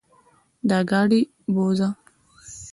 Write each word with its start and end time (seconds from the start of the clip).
دا 0.69 0.79
ګاډې 0.89 1.21
بوځه. 1.53 1.89